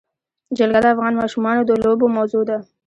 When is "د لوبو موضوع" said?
1.65-2.43